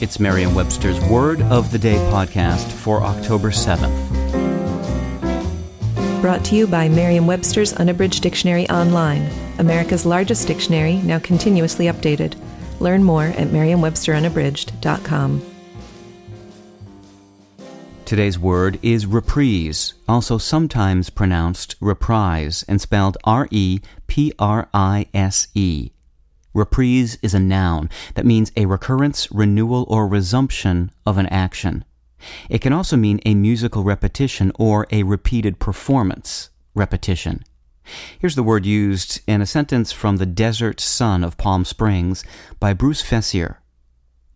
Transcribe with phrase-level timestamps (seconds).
[0.00, 3.92] It's Merriam-Webster's Word of the Day podcast for October 7th.
[6.22, 12.34] Brought to you by Merriam-Webster's Unabridged Dictionary Online, America's largest dictionary, now continuously updated.
[12.80, 15.42] Learn more at merriam-websterunabridged.com.
[18.06, 25.08] Today's word is reprise, also sometimes pronounced reprise and spelled R E P R I
[25.12, 25.90] S E.
[26.52, 31.84] Reprise is a noun that means a recurrence, renewal, or resumption of an action.
[32.48, 37.44] It can also mean a musical repetition or a repeated performance, repetition.
[38.18, 42.24] Here's the word used in a sentence from The Desert Sun of Palm Springs
[42.58, 43.56] by Bruce Fessier.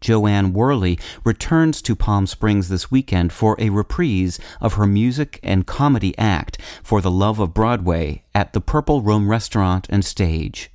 [0.01, 5.41] Jo Anne Worley returns to Palm Springs this weekend for a reprise of her music
[5.43, 10.71] and comedy act for the love of Broadway at the Purple Room Restaurant and Stage.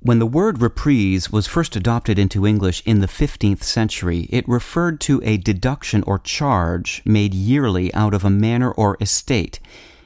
[0.00, 5.00] When the word reprise was first adopted into English in the 15th century, it referred
[5.00, 9.58] to a deduction or charge made yearly out of a manor or estate,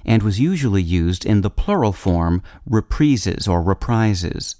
[0.06, 4.54] and was usually used in the plural form reprises or reprises.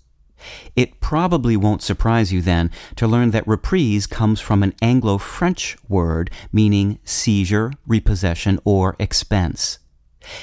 [0.77, 5.79] It probably won't surprise you then to learn that reprise comes from an Anglo French
[5.89, 9.79] word meaning seizure, repossession, or expense.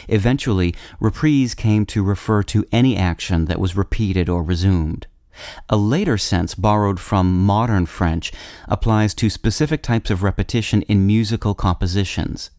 [0.08, 5.08] Eventually, reprise came to refer to any action that was repeated or resumed.
[5.70, 8.32] A later sense, borrowed from modern French,
[8.68, 12.52] applies to specific types of repetition in musical compositions.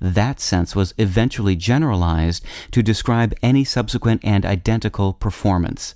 [0.00, 5.94] That sense was eventually generalized to describe any subsequent and identical performance.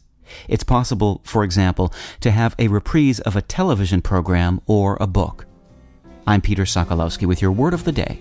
[0.49, 5.47] It's possible, for example, to have a reprise of a television program or a book.
[6.27, 8.21] I'm Peter Sokolowski with your word of the day.